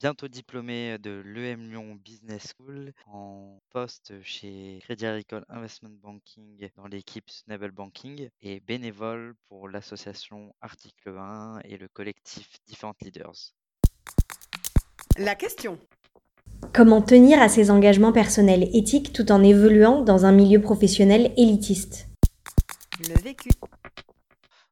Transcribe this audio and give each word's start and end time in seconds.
bientôt 0.00 0.28
diplômé 0.28 0.96
de 0.98 1.22
l'EM 1.26 1.70
Lyon 1.70 1.98
Business 2.02 2.54
School 2.56 2.92
en 3.06 3.60
poste 3.68 4.14
chez 4.22 4.78
Crédit 4.80 5.04
Agricole 5.04 5.44
Investment 5.50 5.92
Banking 6.02 6.70
dans 6.74 6.86
l'équipe 6.86 7.28
Sustainable 7.28 7.70
Banking 7.70 8.30
et 8.40 8.60
bénévole 8.60 9.34
pour 9.48 9.68
l'association 9.68 10.54
Article 10.62 11.10
1 11.18 11.60
et 11.64 11.76
le 11.76 11.86
collectif 11.88 12.48
Different 12.66 12.94
Leaders. 13.02 13.52
La 15.18 15.34
question. 15.34 15.78
Comment 16.72 17.02
tenir 17.02 17.42
à 17.42 17.50
ses 17.50 17.70
engagements 17.70 18.12
personnels 18.12 18.70
éthiques 18.72 19.12
tout 19.12 19.30
en 19.30 19.42
évoluant 19.42 20.00
dans 20.00 20.24
un 20.24 20.32
milieu 20.32 20.62
professionnel 20.62 21.34
élitiste? 21.36 22.08
Le 23.00 23.20
vécu. 23.20 23.50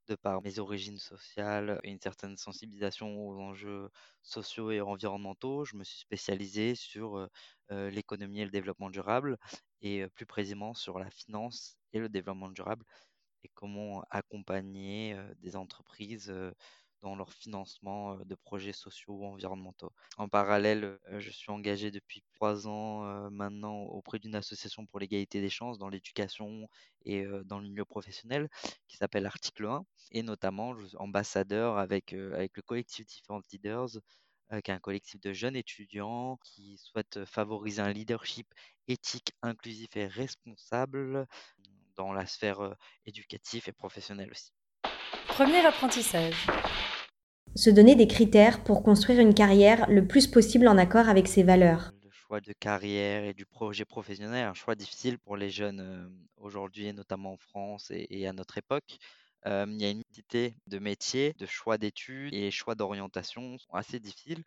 De 0.08 0.16
par 0.16 0.42
mes 0.42 0.58
origines 0.58 0.98
sociales 0.98 1.80
et 1.84 1.90
une 1.90 2.00
certaine 2.00 2.36
sensibilisation 2.36 3.28
aux 3.28 3.38
enjeux 3.38 3.90
sociaux 4.22 4.70
et 4.70 4.80
environnementaux, 4.80 5.64
je 5.64 5.76
me 5.76 5.84
suis 5.84 5.98
spécialisé 6.00 6.74
sur 6.74 7.18
euh, 7.18 7.28
euh, 7.70 7.90
l'économie 7.90 8.40
et 8.40 8.44
le 8.44 8.50
développement 8.50 8.90
durable, 8.90 9.38
et 9.82 10.02
euh, 10.02 10.08
plus 10.08 10.26
précisément 10.26 10.74
sur 10.74 10.98
la 10.98 11.10
finance 11.10 11.76
et 11.92 11.98
le 11.98 12.08
développement 12.08 12.50
durable, 12.50 12.84
et 13.44 13.50
comment 13.54 14.04
accompagner 14.10 15.16
des 15.40 15.56
entreprises 15.56 16.32
dans 17.02 17.14
leur 17.16 17.32
financement 17.32 18.14
euh, 18.14 18.24
de 18.24 18.34
projets 18.34 18.72
sociaux 18.72 19.14
ou 19.14 19.24
environnementaux. 19.26 19.92
En 20.16 20.28
parallèle, 20.28 20.98
euh, 21.10 21.20
je 21.20 21.30
suis 21.30 21.50
engagé 21.50 21.90
depuis 21.90 22.22
trois 22.34 22.66
ans 22.66 23.04
euh, 23.04 23.30
maintenant 23.30 23.82
auprès 23.82 24.18
d'une 24.18 24.34
association 24.34 24.86
pour 24.86 24.98
l'égalité 25.00 25.40
des 25.40 25.50
chances 25.50 25.78
dans 25.78 25.88
l'éducation 25.88 26.68
et 27.04 27.24
dans 27.44 27.58
le 27.60 27.68
milieu 27.68 27.84
professionnel 27.84 28.48
qui 28.86 28.96
s'appelle 28.96 29.24
Article 29.26 29.66
1 29.66 29.84
et 30.10 30.22
notamment 30.22 30.76
je 30.76 30.86
suis 30.86 30.96
ambassadeur 30.96 31.78
avec, 31.78 32.12
avec 32.12 32.56
le 32.56 32.62
collectif 32.62 33.06
Different 33.06 33.40
Leaders, 33.52 33.88
qui 34.64 34.70
est 34.70 34.74
un 34.74 34.78
collectif 34.78 35.20
de 35.20 35.32
jeunes 35.32 35.56
étudiants 35.56 36.38
qui 36.44 36.76
souhaitent 36.78 37.24
favoriser 37.24 37.80
un 37.80 37.92
leadership 37.92 38.52
éthique, 38.88 39.32
inclusif 39.42 39.96
et 39.96 40.06
responsable 40.06 41.26
dans 41.96 42.12
la 42.12 42.26
sphère 42.26 42.74
éducative 43.06 43.68
et 43.68 43.72
professionnelle 43.72 44.30
aussi. 44.30 44.52
Premier 45.28 45.64
apprentissage. 45.64 46.48
Se 47.54 47.70
donner 47.70 47.94
des 47.94 48.08
critères 48.08 48.64
pour 48.64 48.82
construire 48.82 49.20
une 49.20 49.34
carrière 49.34 49.88
le 49.88 50.06
plus 50.06 50.26
possible 50.26 50.66
en 50.66 50.76
accord 50.78 51.08
avec 51.08 51.28
ses 51.28 51.42
valeurs. 51.42 51.92
Le 52.02 52.10
choix 52.10 52.40
de 52.40 52.52
carrière 52.52 53.24
et 53.24 53.34
du 53.34 53.46
projet 53.46 53.84
professionnel, 53.84 54.46
un 54.46 54.54
choix 54.54 54.74
difficile 54.74 55.18
pour 55.18 55.36
les 55.36 55.50
jeunes 55.50 55.80
euh, 55.80 56.08
aujourd'hui, 56.38 56.86
et 56.86 56.92
notamment 56.92 57.34
en 57.34 57.36
France 57.36 57.92
et, 57.92 58.26
à 58.26 58.32
notre 58.32 58.58
époque. 58.58 58.98
Euh, 59.46 59.64
il 59.68 59.80
y 59.80 59.84
a 59.84 59.90
une 59.90 60.02
unité 60.12 60.56
de 60.66 60.78
métier, 60.78 61.34
de 61.38 61.46
choix 61.46 61.78
d'études 61.78 62.34
et 62.34 62.50
choix 62.50 62.74
d'orientation 62.74 63.58
sont 63.58 63.74
assez 63.74 64.00
difficiles. 64.00 64.42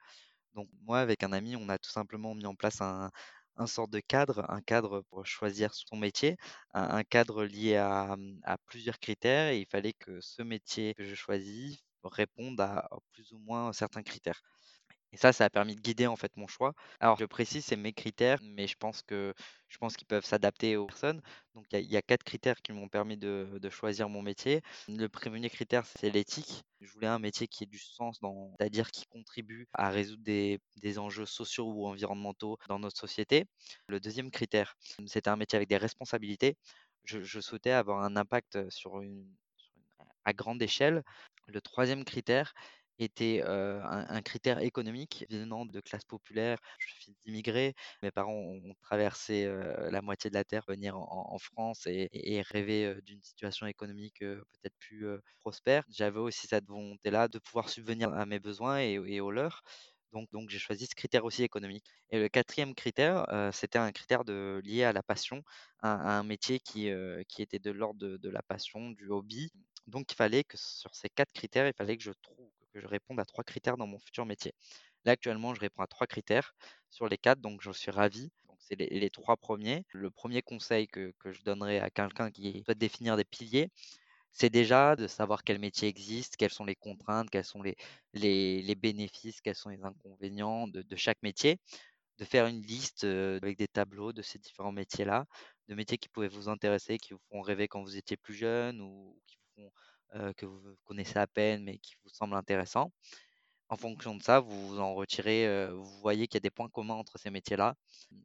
Donc 0.56 0.68
moi, 0.84 1.00
avec 1.00 1.23
un 1.23 1.32
ami, 1.32 1.56
on 1.56 1.70
a 1.70 1.78
tout 1.78 1.90
simplement 1.90 2.36
mis 2.36 2.45
en 2.45 2.56
place 2.56 2.82
un, 2.82 3.12
un 3.58 3.68
sorte 3.68 3.92
de 3.92 4.00
cadre, 4.00 4.46
un 4.50 4.62
cadre 4.62 5.02
pour 5.10 5.26
choisir 5.26 5.74
son 5.74 5.96
métier, 5.98 6.38
un, 6.74 7.04
cadre 7.04 7.44
lié 7.46 7.76
à, 7.78 8.18
à 8.44 8.58
plusieurs 8.60 9.00
critères 9.00 9.50
et 9.52 9.60
il 9.60 9.68
fallait 9.68 9.94
que 9.94 10.20
ce 10.22 10.42
métier 10.42 10.94
que 10.96 11.04
je 11.06 11.16
choisis 11.16 11.80
réponde 12.04 12.60
à 12.61 12.90
plus 13.11 13.32
ou 13.34 13.40
moins 13.40 13.73
certains 13.73 14.04
critères. 14.04 14.42
Et 15.14 15.17
ça, 15.17 15.33
ça 15.33 15.45
a 15.45 15.49
permis 15.49 15.76
de 15.76 15.82
guider 15.82 16.08
en 16.08 16.16
fait 16.16 16.36
mon 16.38 16.48
choix. 16.48 16.73
Alors, 17.02 17.17
je 17.17 17.26
précise, 17.26 17.66
c'est 17.66 17.76
mes 17.76 17.92
critères, 17.92 18.39
mais 18.44 18.67
je 18.67 18.77
pense 18.77 19.02
que 19.02 19.33
je 19.67 19.77
pense 19.77 19.95
qu'ils 19.98 20.08
peuvent 20.08 20.26
s'adapter 20.26 20.77
aux 20.77 20.86
personnes. 20.86 21.22
Donc, 21.54 21.66
il 21.73 21.92
y 21.92 21.98
a, 21.98 22.02
quatre 22.02 22.23
critères 22.23 22.61
qui 22.61 22.72
m'ont 22.72 22.88
permis 22.88 23.17
de, 23.17 23.60
choisir 23.70 24.10
mon 24.10 24.22
métier. 24.22 24.61
Le 24.88 25.08
premier 25.08 25.49
critère, 25.49 25.86
c'est 25.86 26.10
l'éthique. 26.10 26.64
Je 26.80 26.92
voulais 26.94 27.08
un 27.08 27.20
métier 27.20 27.48
qui 27.48 27.64
ait 27.64 27.67
du 27.67 27.80
sens, 27.80 28.20
c'est-à-dire 28.58 28.89
qui 28.92 29.05
contribue 29.08 29.67
à 29.73 29.89
résoudre 29.89 30.23
des, 30.23 30.60
des 30.77 30.98
enjeux 30.98 31.26
sociaux 31.26 31.72
ou 31.72 31.88
environnementaux 31.88 32.58
dans 32.70 32.80
notre 32.80 32.98
société. 32.98 33.45
Le 33.88 33.99
deuxième 33.99 34.32
critère, 34.32 34.76
c'était 35.08 35.30
un 35.30 35.36
métier 35.36 35.58
avec 35.58 35.70
des 35.70 35.78
responsabilités. 35.78 36.58
Je, 37.04 37.22
je 37.22 37.39
souhaitais 37.39 37.72
avoir 37.72 38.02
un 38.04 38.16
impact 38.16 38.70
sur 38.70 39.02
une, 39.02 39.28
sur 39.58 39.73
une- 39.76 40.05
à 40.26 40.33
grande 40.33 40.61
échelle. 40.61 41.04
Le 41.48 41.61
troisième 41.61 42.05
critère, 42.05 42.54
était 43.04 43.42
un, 43.45 44.22
critère 44.22 44.60
économique 44.60 45.26
venant 45.30 45.66
de 45.66 45.80
classe 45.80 46.06
populaire. 46.06 46.58
Je 46.80 46.94
suis 46.94 47.16
d'immigrés. 47.26 47.73
Mes 48.02 48.12
parents 48.12 48.34
ont, 48.34 48.73
traversé 48.82 49.52
la 49.89 50.02
moitié 50.02 50.30
de 50.30 50.36
la 50.36 50.44
terre 50.44 50.64
venir 50.67 50.98
en, 50.98 51.38
France 51.40 51.88
et, 51.88 52.42
rêver 52.42 52.95
d'une 53.04 53.22
situation 53.22 53.67
économique 53.67 54.20
peut-être 54.20 54.76
plus 54.80 55.06
prospère. 55.40 55.84
J'avais 55.90 56.20
aussi 56.20 56.48
cette 56.48 56.66
volonté-là 56.66 57.28
de 57.28 57.40
pouvoir 57.40 57.70
subvenir 57.70 58.14
à 58.14 58.26
mes 58.26 58.40
besoins 58.40 58.80
et, 58.80 59.20
aux 59.20 59.32
leurs. 59.32 59.64
Donc, 60.14 60.50
j'ai 60.50 60.60
choisi 60.60 60.88
ce 60.88 60.95
critère 60.95 61.23
aussi 61.23 61.44
économique. 61.44 61.86
Et 62.10 62.20
le 62.20 62.28
quatrième 62.28 62.76
critère, 62.76 63.26
c'était 63.54 63.80
un 63.80 63.92
critère 63.92 64.23
lié 64.26 64.84
à 64.84 64.94
la 64.94 65.04
passion, 65.04 65.44
à, 65.80 66.20
un 66.20 66.23
métier 66.23 66.60
qui, 66.60 66.88
était 66.88 67.60
de 67.60 67.72
l'ordre 67.72 68.17
de 68.17 68.30
la 68.30 68.42
passion, 68.42 68.92
du 68.92 69.08
hobby. 69.10 69.52
Donc, 69.88 70.11
il 70.11 70.16
fallait 70.16 70.44
que 70.44 70.58
sur 70.58 70.94
ces 70.95 71.10
quatre 71.10 71.34
critères, 71.34 71.67
il 71.67 71.73
fallait 71.73 71.98
que 71.98 72.04
je 72.04 72.11
trouve, 72.22 72.52
que 72.71 72.80
je 72.80 72.87
réponde 72.87 73.20
à 73.20 73.26
trois 73.26 73.43
critères 73.43 73.77
dans 73.77 73.87
mon 73.87 73.99
futur 73.99 74.26
métier. 74.26 74.54
Là, 75.05 75.14
actuellement, 75.14 75.54
je 75.54 75.61
réponds 75.61 75.83
à 75.83 75.87
trois 75.87 76.08
critères 76.08 76.54
sur 76.89 77.08
les 77.08 77.17
quatre, 77.17 77.39
donc 77.42 77.61
je 77.61 77.71
suis 77.71 77.92
ravi. 77.92 78.32
Donc, 78.48 78.58
c'est 78.59 78.76
les, 78.76 79.09
trois 79.09 79.37
premiers. 79.37 79.83
Le 79.92 80.11
premier 80.11 80.42
conseil 80.42 80.87
que, 80.87 81.14
que 81.20 81.31
je 81.31 81.43
donnerais 81.43 81.80
à 81.80 81.89
quelqu'un 81.89 82.31
qui 82.31 82.61
souhaite 82.64 82.77
définir 82.77 83.17
des 83.17 83.26
piliers, 83.26 83.70
c'est 84.31 84.49
déjà 84.49 84.95
de 84.95 85.08
savoir 85.08 85.43
quel 85.43 85.60
métier 85.60 85.87
existe, 85.89 86.37
quelles 86.37 86.54
sont 86.54 86.65
les 86.65 86.76
contraintes, 86.76 87.30
quels 87.30 87.43
sont 87.45 87.61
les, 87.61 87.76
les, 88.14 88.61
les 88.61 88.76
bénéfices, 88.76 89.42
quels 89.42 89.55
sont 89.55 89.70
les 89.70 89.83
inconvénients 89.83 90.67
de, 90.67 90.81
de 90.81 90.95
chaque 90.95 91.21
métier, 91.23 91.60
de 92.20 92.26
faire 92.26 92.48
une 92.48 92.61
liste 92.61 93.04
euh, 93.04 93.37
avec 93.42 93.58
des 93.58 93.67
tableaux 93.67 94.14
de 94.14 94.21
ces 94.21 94.39
différents 94.39 94.71
métiers-là, 94.71 95.26
de 95.67 95.76
métiers 95.76 95.98
qui 95.98 96.10
pouvaient 96.10 96.27
vous 96.27 96.49
intéresser, 96.49 96.98
qui 96.98 97.14
vous 97.14 97.21
font 97.31 97.42
rêver 97.42 97.67
quand 97.67 97.81
vous 97.81 97.98
étiez 97.98 98.17
plus 98.17 98.36
jeune 98.36 98.81
ou 98.81 99.20
qui 99.27 99.37
vous 99.37 99.64
font, 99.64 99.71
euh, 100.16 100.33
que 100.33 100.45
vous 100.45 100.60
connaissez 100.83 101.17
à 101.20 101.27
peine 101.27 101.64
mais 101.64 101.77
qui 101.77 101.95
vous 102.04 102.10
semblent 102.10 102.36
intéressants. 102.36 102.92
En 103.70 103.77
fonction 103.77 104.16
de 104.16 104.22
ça, 104.22 104.42
vous 104.42 104.80
en 104.80 104.94
retirez, 104.95 105.48
euh, 105.48 105.72
vous 105.73 105.99
voyez 106.02 106.27
qu'il 106.27 106.36
y 106.36 106.42
a 106.42 106.42
des 106.42 106.49
points 106.49 106.70
communs 106.70 106.95
entre 106.95 107.17
ces 107.17 107.30
métiers-là. 107.30 107.76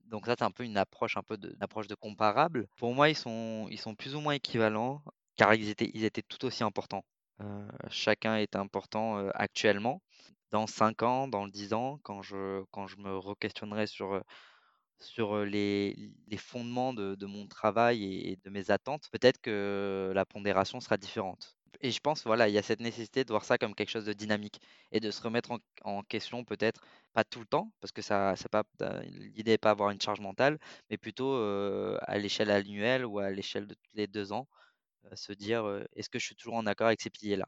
Donc 0.07 0.27
ça, 0.27 0.35
c'est 0.39 0.45
un 0.45 0.51
peu 0.51 0.65
une 0.65 0.77
approche 0.77 1.17
un 1.17 1.23
peu 1.23 1.37
de, 1.37 1.51
une 1.55 1.63
approche 1.63 1.87
de 1.87 1.95
comparable. 1.95 2.67
Pour 2.77 2.95
moi, 2.95 3.09
ils 3.11 3.17
sont, 3.17 3.69
ils 3.71 3.79
sont 3.79 3.95
plus 3.95 4.17
ou 4.17 4.21
moins 4.21 4.35
équivalents 4.35 5.03
car 5.37 5.55
ils 5.55 5.69
étaient, 5.69 5.91
ils 5.95 6.05
étaient 6.05 6.23
tout 6.23 6.45
aussi 6.45 6.65
importants. 6.65 7.05
Euh, 7.41 7.69
chacun 7.91 8.37
est 8.37 8.57
important 8.57 9.29
actuellement. 9.35 10.03
Dans 10.51 10.67
5 10.67 11.03
ans, 11.03 11.29
dans 11.29 11.47
10 11.49 11.75
ans, 11.75 12.01
quand 12.03 12.23
je, 12.23 12.65
quand 12.73 12.87
je 12.89 12.97
me 12.99 13.17
re-questionnerai 13.17 13.87
sur, 13.87 14.23
sur 14.99 15.45
les, 15.45 16.13
fondements 16.39 16.93
de, 16.95 17.27
mon 17.27 17.47
travail 17.47 18.05
et 18.05 18.37
de 18.45 18.51
mes 18.51 18.71
attentes, 18.71 19.09
peut-être 19.13 19.41
que 19.41 20.13
la 20.15 20.25
pondération 20.25 20.81
sera 20.81 20.97
différente. 20.97 21.56
Et 21.81 21.91
je 21.91 22.01
pense, 22.01 22.25
voilà, 22.25 22.49
il 22.49 22.55
y 22.55 22.59
a 22.59 22.63
cette 22.63 22.81
nécessité 22.81 23.25
de 23.25 23.31
voir 23.31 23.45
ça 23.45 23.59
comme 23.59 23.75
quelque 23.75 23.91
chose 23.91 24.05
de 24.05 24.13
dynamique 24.13 24.61
et 24.93 25.01
de 25.01 25.11
se 25.11 25.23
remettre 25.23 25.51
en, 25.83 26.03
question 26.03 26.45
peut-être 26.45 26.81
pas 27.13 27.25
tout 27.25 27.41
le 27.41 27.47
temps, 27.47 27.73
parce 27.81 27.93
que 27.93 28.03
ça, 28.03 28.35
c'est 28.37 28.49
pas, 28.49 28.65
euh, 28.83 29.03
l'idée 29.35 29.53
n'est 29.53 29.59
pas 29.59 29.71
avoir 29.71 29.91
une 29.91 30.01
charge 30.01 30.21
mentale, 30.21 30.59
mais 30.91 30.97
plutôt 30.99 31.35
à 31.37 32.19
l'échelle 32.19 32.51
annuelle 32.51 33.05
ou 33.05 33.19
à 33.19 33.31
l'échelle 33.31 33.67
de 33.67 33.75
tous 33.75 33.95
les 33.95 34.07
deux 34.07 34.33
ans, 34.33 34.47
euh, 35.07 35.17
se 35.17 35.33
dire 35.33 35.65
est-ce 35.95 36.09
que 36.09 36.19
je 36.19 36.27
suis 36.27 36.37
toujours 36.37 36.55
en 36.55 36.67
accord 36.67 36.89
avec 36.89 37.01
ces 37.01 37.11
piliers-là? 37.11 37.47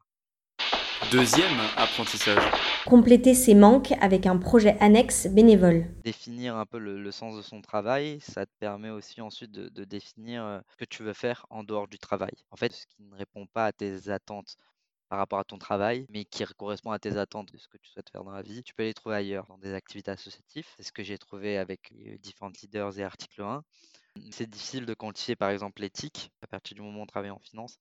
Deuxième 1.10 1.58
apprentissage. 1.76 2.42
Compléter 2.88 3.34
ses 3.34 3.54
manques 3.54 3.92
avec 4.00 4.24
un 4.24 4.38
projet 4.38 4.78
annexe 4.80 5.26
bénévole. 5.26 5.84
définir 6.04 6.56
un 6.56 6.64
peu 6.64 6.78
le, 6.78 7.10
sens 7.12 7.36
de 7.36 7.42
son 7.42 7.60
travail, 7.60 8.18
ça 8.20 8.46
te 8.46 8.50
permet 8.58 8.88
aussi 8.88 9.20
ensuite 9.20 9.50
de, 9.50 9.68
de 9.68 9.84
définir 9.84 10.42
euh, 10.42 10.60
ce 10.70 10.76
que 10.76 10.86
tu 10.86 11.02
veux 11.02 11.12
faire 11.12 11.44
en 11.50 11.64
dehors 11.64 11.86
du 11.86 11.98
travail. 11.98 12.32
En 12.50 12.56
fait, 12.56 12.72
ce 12.72 12.86
qui 12.86 13.02
ne 13.02 13.14
répond 13.14 13.46
pas 13.46 13.66
à 13.66 13.72
tes 13.72 14.08
attentes 14.08 14.56
par 15.10 15.18
rapport 15.18 15.38
à 15.38 15.44
ton 15.44 15.58
travail, 15.58 16.06
mais 16.08 16.24
qui 16.24 16.42
correspond 16.56 16.90
à 16.90 16.98
tes 16.98 17.18
attentes 17.18 17.52
de 17.52 17.58
ce 17.58 17.68
que 17.68 17.76
tu 17.76 17.90
souhaites 17.90 18.08
faire 18.08 18.24
dans 18.24 18.30
la 18.30 18.40
vie, 18.40 18.62
tu 18.62 18.72
peux 18.72 18.84
les 18.84 18.94
trouver 18.94 19.16
ailleurs, 19.16 19.44
dans 19.48 19.58
des 19.58 19.74
activités 19.74 20.10
associatives. 20.10 20.66
C'est 20.78 20.82
ce 20.82 20.92
que 20.92 21.02
j'ai 21.02 21.18
trouvé 21.18 21.58
avec 21.58 21.90
les 21.90 22.16
différents 22.16 22.52
leaders 22.62 22.98
et 22.98 23.04
article 23.04 23.42
1. 23.42 23.64
C'est 24.30 24.48
difficile 24.48 24.86
de 24.86 24.94
quantifier 24.94 25.36
par 25.36 25.50
exemple 25.50 25.82
l'éthique 25.82 26.30
à 26.40 26.46
partir 26.46 26.74
du 26.74 26.80
moment 26.80 27.00
où 27.00 27.02
on 27.02 27.06
travaille 27.06 27.30
en 27.30 27.38
finance. 27.38 27.76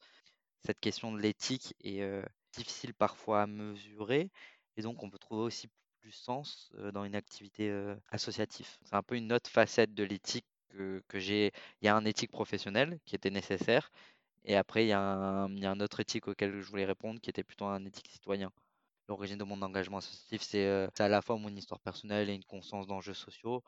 Cette 0.66 0.82
question 0.82 1.14
de 1.14 1.20
l'éthique 1.22 1.76
est 1.82 2.02
euh, 2.02 2.22
difficile 2.58 2.94
parfois 2.94 3.44
à 3.44 3.48
mesurer 3.48 4.30
et 4.78 4.82
donc 4.82 5.04
on 5.04 5.10
peut 5.10 5.18
trouver 5.20 5.42
aussi 5.44 5.70
du 6.02 6.12
sens 6.12 6.72
dans 6.94 7.04
une 7.04 7.16
activité 7.16 7.72
associative. 8.12 8.68
C'est 8.84 8.96
un 8.96 9.04
peu 9.04 9.16
une 9.16 9.34
autre 9.34 9.50
facette 9.50 9.94
de 9.94 10.04
l'éthique 10.04 10.46
que 10.70 11.20
j'ai, 11.20 11.52
il 11.82 11.86
y 11.86 11.88
a 11.90 11.96
un 11.96 12.06
éthique 12.06 12.32
professionnelle 12.32 13.00
qui 13.06 13.16
était 13.16 13.30
nécessaire. 13.32 13.92
Et 14.46 14.56
après, 14.56 14.86
il 14.86 14.90
y, 14.90 14.94
a 14.94 15.00
un, 15.02 15.50
il 15.56 15.60
y 15.60 15.66
a 15.66 15.72
un 15.72 15.80
autre 15.82 16.00
éthique 16.00 16.28
auquel 16.28 16.62
je 16.62 16.70
voulais 16.70 16.86
répondre 16.86 17.20
qui 17.22 17.30
était 17.30 17.44
plutôt 17.44 17.66
un 17.66 17.86
éthique 17.86 18.10
citoyen. 18.10 18.52
L'origine 19.10 19.38
de 19.38 19.44
mon 19.46 19.62
engagement 19.62 19.98
associatif, 20.00 20.42
c'est 20.44 20.68
à 21.00 21.08
la 21.10 21.22
fois 21.22 21.38
mon 21.38 21.50
histoire 21.56 21.80
personnelle 21.82 22.30
et 22.30 22.36
une 22.36 22.46
conscience 22.46 22.88
d'enjeux 22.88 23.14
sociaux. 23.14 23.64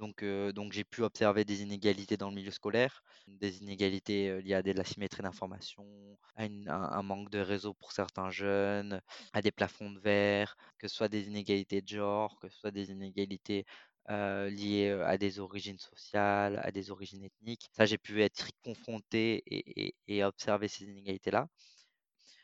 Donc, 0.00 0.22
euh, 0.24 0.52
donc 0.52 0.72
j'ai 0.72 0.84
pu 0.84 1.02
observer 1.02 1.44
des 1.44 1.62
inégalités 1.62 2.16
dans 2.16 2.30
le 2.30 2.34
milieu 2.34 2.50
scolaire, 2.50 3.02
des 3.28 3.58
inégalités 3.58 4.30
euh, 4.30 4.40
liées 4.40 4.54
à 4.54 4.62
de 4.62 4.72
l'asymétrie 4.72 5.22
d'information, 5.22 6.18
à 6.36 6.44
un, 6.44 7.02
manque 7.02 7.30
de 7.30 7.38
réseau 7.40 7.74
pour 7.74 7.92
certains 7.92 8.30
jeunes, 8.30 9.02
à 9.34 9.42
des 9.42 9.52
plafonds 9.52 9.90
de 9.90 10.00
verre, 10.00 10.56
que 10.78 10.88
ce 10.88 10.96
soit 10.96 11.08
des 11.08 11.26
inégalités 11.28 11.82
de 11.82 11.88
genre, 11.88 12.38
que 12.40 12.48
ce 12.48 12.58
soit 12.58 12.70
des 12.72 12.90
inégalités 12.90 13.66
euh, 14.10 14.48
liées 14.50 14.90
à 15.04 15.18
des 15.18 15.38
origines 15.38 15.78
sociales, 15.78 16.58
à 16.64 16.72
des 16.72 16.90
origines 16.90 17.24
ethniques. 17.24 17.68
Ça, 17.72 17.84
j'ai 17.86 17.98
pu 17.98 18.22
être 18.22 18.48
confronté 18.64 19.42
et, 19.46 19.94
et- 20.08 20.24
observer 20.24 20.68
ces 20.68 20.84
inégalités-là. 20.86 21.46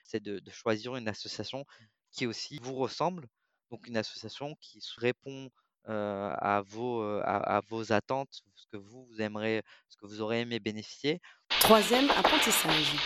C'est 0.05 0.23
de, 0.23 0.39
de 0.39 0.51
choisir 0.51 0.97
une 0.97 1.09
association 1.09 1.65
qui 2.11 2.27
aussi 2.27 2.59
vous 2.63 2.75
ressemble, 2.75 3.29
donc 3.71 3.87
une 3.89 3.97
association 3.99 4.55
qui 4.61 4.81
répond 4.97 5.51
euh, 5.89 6.33
à 6.39 6.63
vos, 6.63 7.03
euh, 7.03 7.21
à, 7.25 7.57
à 7.57 7.61
vos 7.69 7.93
attentes, 7.93 8.43
ce 8.55 8.67
que 8.73 8.77
vous, 8.77 9.07
vous 9.07 9.21
aimeriez, 9.21 9.63
ce 9.89 9.97
que 9.97 10.07
vous 10.07 10.21
aurez 10.21 10.41
aimé 10.41 10.59
bénéficier? 10.59 11.21
Troisième 11.61 12.11
apprentissage. 12.11 12.97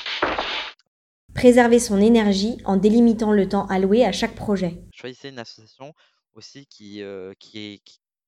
Préserver 1.34 1.78
son 1.78 2.00
énergie 2.00 2.58
en 2.64 2.76
délimitant 2.76 3.32
le 3.32 3.48
temps 3.48 3.66
alloué 3.66 4.04
à 4.04 4.12
chaque 4.12 4.34
projet. 4.34 4.82
Choisissez 4.92 5.28
une 5.28 5.38
association 5.38 5.94
aussi 6.34 6.66
qui, 6.66 7.02
euh, 7.02 7.34
qui, 7.38 7.82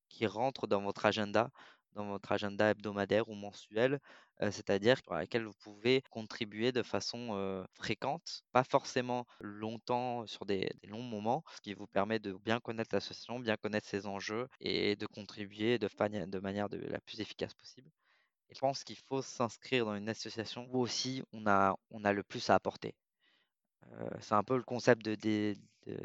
qui 0.08 0.26
rentre 0.26 0.66
dans 0.66 0.82
votre 0.82 1.06
agenda, 1.06 1.50
dans 1.94 2.06
votre 2.06 2.32
agenda 2.32 2.70
hebdomadaire 2.70 3.28
ou 3.28 3.34
mensuel, 3.34 4.00
euh, 4.42 4.50
c'est-à-dire 4.50 5.00
à 5.10 5.18
laquelle 5.18 5.44
vous 5.44 5.54
pouvez 5.60 6.02
contribuer 6.10 6.72
de 6.72 6.82
façon 6.82 7.30
euh, 7.32 7.64
fréquente, 7.72 8.42
pas 8.52 8.64
forcément 8.64 9.26
longtemps 9.40 10.26
sur 10.26 10.46
des, 10.46 10.70
longs 10.84 11.02
moments, 11.02 11.44
ce 11.54 11.60
qui 11.60 11.74
vous 11.74 11.86
permet 11.86 12.18
de 12.18 12.32
bien 12.32 12.58
connaître 12.58 12.94
l'association, 12.94 13.38
bien 13.38 13.56
connaître 13.56 13.86
ses 13.86 14.06
enjeux 14.06 14.48
et 14.60 14.96
de 14.96 15.06
contribuer 15.06 15.78
de, 15.78 15.88
manière 16.40 16.68
de, 16.68 16.78
la 16.78 17.00
plus 17.00 17.20
efficace 17.20 17.54
possible. 17.54 17.90
Et 18.48 18.54
je 18.54 18.60
pense 18.60 18.84
qu'il 18.84 18.98
faut 18.98 19.22
s'inscrire 19.22 19.86
dans 19.86 19.94
une 19.94 20.08
association 20.08 20.68
où 20.72 20.80
aussi 20.80 21.22
on 21.32 21.46
a, 21.46 21.76
on 21.90 22.04
a 22.04 22.12
le 22.12 22.22
plus 22.22 22.50
à 22.50 22.54
apporter. 22.54 22.94
Euh, 23.92 24.10
c'est 24.20 24.34
un 24.34 24.44
peu 24.44 24.56
le 24.56 24.62
concept 24.62 25.08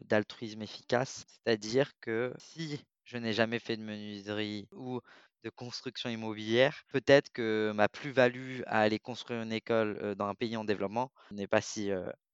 d'altruisme 0.05 0.61
efficace, 0.61 1.25
c'est-à-dire 1.27 1.91
que 1.99 2.33
si 2.37 2.83
je 3.03 3.17
n'ai 3.17 3.33
jamais 3.33 3.59
fait 3.59 3.77
de 3.77 3.83
menuiserie 3.83 4.67
ou 4.73 4.99
de 5.43 5.49
construction 5.49 6.09
immobilière, 6.09 6.83
peut-être 6.91 7.29
que 7.31 7.71
ma 7.75 7.87
plus-value 7.89 8.61
à 8.65 8.79
aller 8.81 8.99
construire 8.99 9.41
une 9.41 9.53
école 9.53 10.15
dans 10.15 10.27
un 10.27 10.35
pays 10.35 10.57
en 10.57 10.63
développement 10.63 11.11
n'est 11.31 11.47
pas 11.47 11.61
si 11.61 11.91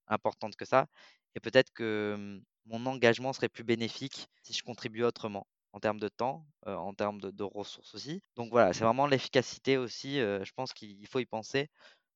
importante 0.08 0.56
que 0.56 0.66
ça, 0.66 0.88
et 1.36 1.40
peut-être 1.40 1.72
que 1.74 2.14
hum, 2.16 2.44
mon 2.66 2.86
engagement 2.86 3.34
serait 3.34 3.50
plus 3.50 3.64
bénéfique 3.64 4.28
si 4.42 4.54
je 4.54 4.64
contribuais 4.64 5.04
autrement 5.04 5.48
en 5.74 5.80
termes 5.80 6.00
de 6.00 6.08
temps, 6.08 6.46
en 6.66 6.94
termes 6.94 7.20
de, 7.20 7.44
ressources 7.44 7.96
aussi. 7.96 8.22
Donc 8.36 8.52
voilà, 8.52 8.74
c'est 8.74 8.84
vraiment 8.84 9.08
l'efficacité 9.08 9.78
aussi, 9.78 10.18
je 10.18 10.52
pense 10.56 10.72
qu'il 10.72 11.08
faut 11.08 11.20
y 11.20 11.26
penser. 11.26 11.68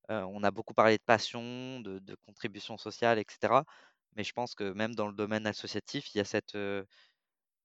On 0.10 0.44
a 0.44 0.52
beaucoup 0.52 0.76
parlé 0.76 0.98
de 0.98 1.04
passion, 1.04 1.80
de, 1.80 2.16
contribution 2.28 2.78
sociale, 2.78 3.18
etc. 3.18 3.64
Mais 4.16 4.24
je 4.24 4.32
pense 4.32 4.54
que 4.54 4.72
même 4.74 4.94
dans 4.94 5.08
le 5.08 5.14
domaine 5.14 5.48
associatif, 5.48 6.14
il 6.14 6.20
y 6.20 6.22
a 6.22 6.24
cette, 6.24 6.56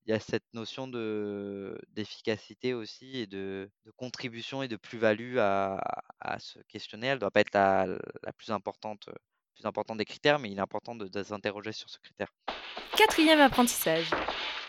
il 0.04 0.10
y 0.10 0.14
a 0.14 0.20
cette 0.20 0.44
notion 0.52 0.88
de, 0.88 1.78
d'efficacité 1.90 2.74
aussi 2.74 3.18
et 3.18 3.26
de, 3.26 3.70
de 3.86 3.90
contribution 3.92 4.62
et 4.62 4.68
de 4.68 4.76
plus-value 4.76 5.38
à, 5.38 5.80
à 6.20 6.38
ce 6.38 6.58
questionnaire. 6.68 7.12
Elle 7.12 7.16
ne 7.18 7.20
doit 7.20 7.30
pas 7.30 7.40
être 7.40 7.54
la, 7.54 7.86
la 7.86 8.32
plus 8.32 8.50
importante, 8.50 9.08
plus 9.54 9.64
importante 9.64 9.98
des 9.98 10.04
critères, 10.04 10.38
mais 10.38 10.50
il 10.50 10.58
est 10.58 10.62
important 10.62 10.94
de, 10.94 11.06
de 11.06 11.22
s'interroger 11.22 11.72
sur 11.72 11.88
ce 11.88 11.98
critère. 11.98 12.34
Quatrième 12.96 13.40
apprentissage. 13.40 14.10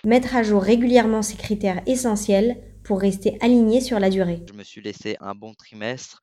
Mettre 0.05 0.35
à 0.35 0.43
jour 0.43 0.61
régulièrement 0.61 1.21
ces 1.21 1.37
critères 1.37 1.81
essentiels 1.87 2.61
pour 2.83 2.99
rester 2.99 3.37
aligné 3.41 3.81
sur 3.81 3.99
la 3.99 4.09
durée. 4.09 4.43
Je 4.47 4.53
me 4.53 4.63
suis 4.63 4.81
laissé 4.81 5.15
un 5.19 5.33
bon 5.33 5.53
trimestre 5.53 6.21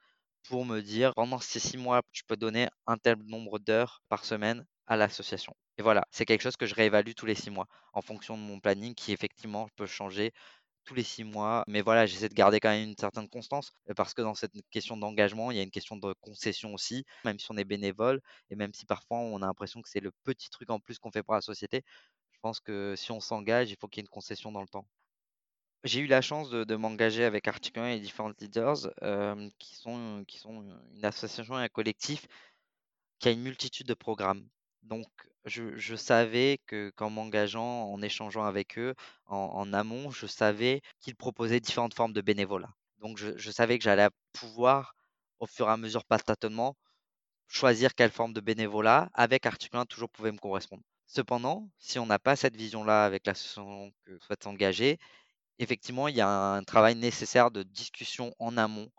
pour 0.49 0.65
me 0.65 0.81
dire 0.81 1.15
pendant 1.15 1.39
ces 1.39 1.61
six 1.61 1.79
mois, 1.79 2.03
je 2.13 2.23
peux 2.27 2.37
donner 2.37 2.69
un 2.87 2.97
tel 2.97 3.17
nombre 3.25 3.59
d'heures 3.59 4.03
par 4.09 4.25
semaine 4.25 4.65
à 4.87 4.97
l'association. 4.97 5.55
Et 5.81 5.83
voilà, 5.83 6.07
c'est 6.11 6.27
quelque 6.27 6.43
chose 6.43 6.59
que 6.59 6.67
je 6.67 6.75
réévalue 6.75 7.13
tous 7.17 7.25
les 7.25 7.35
six 7.35 7.49
mois 7.49 7.67
en 7.95 8.03
fonction 8.03 8.37
de 8.37 8.43
mon 8.43 8.61
planning 8.61 8.95
qui 8.95 9.13
effectivement 9.13 9.67
peut 9.77 9.87
changer 9.87 10.31
tous 10.85 10.95
les 10.95 11.03
six 11.03 11.25
mois. 11.25 11.65
Mais 11.69 11.81
voilà, 11.81 12.05
j'essaie 12.05 12.29
de 12.29 12.35
garder 12.35 12.61
quand 12.61 12.69
même 12.69 12.91
une 12.91 12.97
certaine 12.99 13.31
constance 13.31 13.73
euh, 13.89 13.95
parce 13.95 14.13
que 14.13 14.21
dans 14.21 14.35
cette 14.35 14.53
question 14.71 14.99
d'engagement, 14.99 15.51
il 15.51 15.57
y 15.57 15.61
a 15.61 15.63
une 15.63 15.71
question 15.71 15.97
de 15.97 16.13
concession 16.21 16.75
aussi, 16.75 17.07
même 17.25 17.39
si 17.39 17.47
on 17.51 17.57
est 17.57 17.65
bénévole 17.65 18.21
et 18.51 18.57
même 18.57 18.75
si 18.75 18.85
parfois 18.85 19.21
on 19.21 19.39
a 19.41 19.47
l'impression 19.47 19.81
que 19.81 19.89
c'est 19.89 20.01
le 20.01 20.13
petit 20.23 20.51
truc 20.51 20.69
en 20.69 20.81
plus 20.81 20.99
qu'on 20.99 21.11
fait 21.11 21.23
pour 21.23 21.33
la 21.33 21.41
société. 21.41 21.83
Je 22.33 22.39
pense 22.43 22.61
que 22.61 22.95
si 22.95 23.11
on 23.11 23.21
s'engage, 23.21 23.71
il 23.71 23.77
faut 23.81 23.89
qu'il 23.89 24.03
y 24.03 24.03
ait 24.03 24.07
une 24.07 24.11
concession 24.11 24.53
dans 24.53 24.61
le 24.61 24.69
temps. 24.69 24.87
J'ai 25.85 26.01
eu 26.01 26.09
la 26.09 26.21
chance 26.21 26.51
de, 26.51 26.77
m'engager 26.77 27.25
avec 27.25 27.49
Article 27.49 27.81
1 27.81 27.87
et 27.93 28.01
différents 28.01 28.33
leaders 28.39 28.91
euh, 29.03 29.49
qui, 29.59 29.77
sont, 29.77 30.25
qui 30.29 30.39
sont 30.39 30.63
une 30.93 31.05
association 31.07 31.59
et 31.59 31.63
un 31.65 31.69
collectif 31.69 32.27
qui 33.19 33.29
a 33.29 33.31
une 33.31 33.41
multitude 33.43 33.87
de 33.87 33.95
programmes. 33.95 34.47
Donc, 34.83 35.07
je, 35.45 35.97
savais 35.97 36.59
que 36.67 36.91
qu'en 36.97 37.11
m'engageant, 37.11 37.85
en 37.93 38.03
échangeant 38.03 38.45
avec 38.45 38.79
eux 38.79 38.95
en, 39.27 39.73
amont, 39.73 40.11
je 40.11 40.27
savais 40.27 40.83
qu'ils 41.01 41.17
proposaient 41.17 41.61
différentes 41.61 41.95
formes 41.95 42.13
de 42.13 42.21
bénévolat. 42.21 42.71
Donc, 42.99 43.19
je, 43.19 43.51
savais 43.51 43.79
que 43.79 43.85
j'allais 43.85 44.09
pouvoir, 44.33 44.95
au 45.39 45.47
fur 45.47 45.69
et 45.69 45.73
à 45.73 45.77
mesure, 45.77 46.05
par 46.05 46.23
tâtonnement, 46.23 46.77
choisir 47.49 47.95
quelle 47.95 48.11
forme 48.11 48.33
de 48.33 48.41
bénévolat 48.41 49.11
avec 49.15 49.47
Article 49.47 49.77
1 49.77 49.87
toujours 49.87 50.11
pouvait 50.11 50.33
me 50.33 50.39
correspondre. 50.39 50.83
Cependant, 51.07 51.69
si 51.79 51.99
on 51.99 52.07
n'a 52.07 52.19
pas 52.19 52.37
cette 52.37 52.57
vision-là 52.57 53.05
avec 53.05 53.27
l'association 53.27 53.93
que 54.05 54.19
souhaite 54.21 54.45
s'engager, 54.45 54.99
effectivement, 55.59 56.09
il 56.09 56.17
y 56.17 56.21
a 56.21 56.29
un 56.29 56.63
travail 56.65 56.95
nécessaire 56.97 57.51
de 57.51 57.63
discussion 57.63 58.35
en 58.39 58.57
amont 58.57 58.91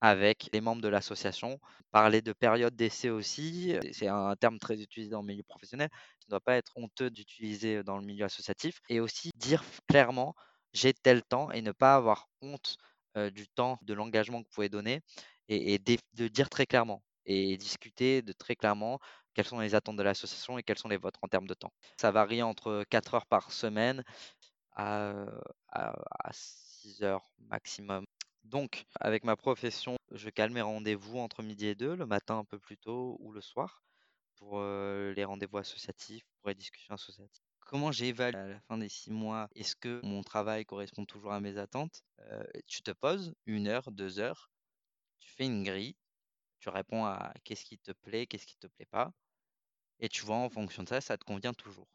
avec 0.00 0.48
les 0.52 0.60
membres 0.60 0.82
de 0.82 0.88
l'association. 0.88 1.60
Parler 1.90 2.22
de 2.22 2.32
période 2.32 2.74
d'essai 2.76 3.10
aussi, 3.10 3.74
c'est 3.92 4.08
un 4.08 4.36
terme 4.36 4.58
très 4.58 4.80
utilisé 4.80 5.10
dans 5.10 5.20
le 5.20 5.26
milieu 5.26 5.42
professionnel, 5.42 5.90
qui 6.20 6.28
ne 6.28 6.30
doit 6.30 6.40
pas 6.40 6.56
être 6.56 6.72
honteux 6.76 7.10
d'utiliser 7.10 7.82
dans 7.82 7.98
le 7.98 8.04
milieu 8.04 8.24
associatif. 8.24 8.80
Et 8.88 9.00
aussi 9.00 9.30
dire 9.36 9.64
clairement, 9.88 10.34
j'ai 10.72 10.92
tel 10.92 11.22
temps 11.22 11.50
et 11.50 11.62
ne 11.62 11.72
pas 11.72 11.96
avoir 11.96 12.28
honte 12.42 12.76
euh, 13.16 13.30
du 13.30 13.48
temps, 13.48 13.78
de 13.82 13.94
l'engagement 13.94 14.40
que 14.40 14.46
vous 14.48 14.54
pouvez 14.54 14.68
donner 14.68 15.02
et, 15.48 15.78
de, 15.78 16.28
dire 16.28 16.48
très 16.48 16.66
clairement 16.66 17.02
et 17.26 17.56
discuter 17.56 18.22
de 18.22 18.32
très 18.32 18.54
clairement 18.54 19.00
quelles 19.34 19.46
sont 19.46 19.58
les 19.58 19.74
attentes 19.74 19.96
de 19.96 20.02
l'association 20.02 20.58
et 20.58 20.62
quelles 20.62 20.78
sont 20.78 20.88
les 20.88 20.96
vôtres 20.96 21.18
en 21.22 21.28
termes 21.28 21.46
de 21.46 21.54
temps. 21.54 21.72
Ça 21.96 22.12
varie 22.12 22.42
entre 22.42 22.84
4 22.88 23.14
heures 23.14 23.26
par 23.26 23.50
semaine 23.52 24.04
à, 24.76 25.12
à, 25.68 25.92
à 26.20 26.30
6 26.32 27.02
heures 27.02 27.28
maximum. 27.48 28.06
Donc, 28.44 28.84
avec 29.00 29.24
ma 29.24 29.36
profession, 29.36 29.96
je 30.10 30.30
cale 30.30 30.50
mes 30.50 30.60
rendez-vous 30.62 31.18
entre 31.18 31.42
midi 31.42 31.66
et 31.66 31.74
deux, 31.74 31.94
le 31.94 32.06
matin 32.06 32.38
un 32.38 32.44
peu 32.44 32.58
plus 32.58 32.76
tôt 32.78 33.16
ou 33.20 33.32
le 33.32 33.40
soir, 33.40 33.82
pour 34.36 34.58
euh, 34.60 35.12
les 35.14 35.24
rendez-vous 35.24 35.58
associatifs, 35.58 36.24
pour 36.40 36.48
les 36.50 36.54
discussions 36.54 36.94
associatives. 36.94 37.44
Comment 37.60 37.92
j'évalue 37.92 38.36
à 38.36 38.48
la 38.48 38.60
fin 38.62 38.78
des 38.78 38.88
six 38.88 39.10
mois 39.12 39.48
Est-ce 39.54 39.76
que 39.76 40.00
mon 40.04 40.22
travail 40.22 40.64
correspond 40.66 41.04
toujours 41.06 41.32
à 41.32 41.40
mes 41.40 41.58
attentes? 41.58 42.02
Euh, 42.20 42.44
Tu 42.66 42.82
te 42.82 42.90
poses 42.92 43.34
une 43.46 43.68
heure, 43.68 43.90
deux 43.92 44.18
heures, 44.18 44.50
tu 45.20 45.30
fais 45.30 45.46
une 45.46 45.64
grille, 45.64 45.96
tu 46.60 46.70
réponds 46.70 47.04
à 47.06 47.34
qu'est-ce 47.44 47.64
qui 47.66 47.78
te 47.78 47.92
plaît, 47.92 48.26
qu'est-ce 48.26 48.46
qui 48.46 48.58
te 48.58 48.68
plaît 48.68 48.86
pas, 48.86 49.12
et 50.00 50.08
tu 50.10 50.24
vois 50.24 50.36
en 50.38 50.50
fonction 50.50 50.84
de 50.84 50.88
ça, 50.88 51.00
ça 51.02 51.18
te 51.18 51.24
convient 51.24 51.54
toujours. 51.54 51.88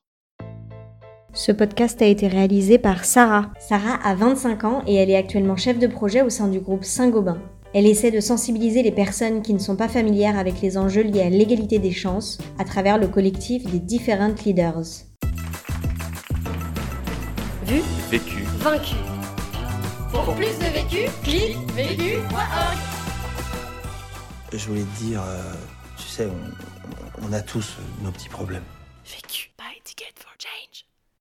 Ce 1.36 1.52
podcast 1.52 2.02
a 2.02 2.06
été 2.06 2.28
réalisé 2.28 2.78
par 2.78 3.04
Sarah. 3.04 3.52
Sarah 3.60 4.00
a 4.04 4.16
25 4.16 4.64
ans 4.64 4.84
et 4.88 4.96
elle 4.96 5.10
est 5.10 5.18
actuellement 5.18 5.58
chef 5.58 5.78
de 5.78 5.88
projet 5.88 6.22
au 6.22 6.30
sein 6.30 6.48
du 6.48 6.60
groupe 6.62 6.84
Saint-Gobain. 6.86 7.38
Elle 7.74 7.86
essaie 7.88 8.10
de 8.12 8.22
sensibiliser 8.22 8.84
les 8.84 8.92
personnes 8.92 9.42
qui 9.42 9.54
ne 9.54 9.60
sont 9.60 9.76
pas 9.76 9.90
familières 9.90 10.40
avec 10.40 10.62
les 10.62 10.78
enjeux 10.78 11.02
liés 11.02 11.24
à 11.24 11.30
l'égalité 11.30 11.78
des 11.78 11.92
chances 11.92 12.38
à 12.58 12.64
travers 12.64 12.98
le 12.98 13.10
collectif 13.10 13.66
des 13.70 13.80
Different 13.80 14.34
Leaders. 14.46 15.04
Vu, 17.66 17.82
Vécu. 18.10 18.44
vaincu. 18.60 18.96
Pour 20.12 20.34
plus 20.36 20.58
de 20.58 20.72
vécu, 20.74 21.10
clique 21.24 21.58
vécu.org. 21.74 22.78
Je 24.54 24.68
voulais 24.68 24.84
te 24.84 25.04
dire, 25.04 25.22
euh, 25.22 25.54
tu 25.98 26.08
sais, 26.08 26.28
on, 26.28 27.28
on 27.30 27.34
a 27.34 27.42
tous 27.42 27.76
nos 28.02 28.12
petits 28.12 28.30
problèmes. 28.30 28.64
Vécu. 29.06 29.52
Buy 29.58 29.82
ticket 29.84 30.14
for 30.16 30.32
change. 30.40 30.75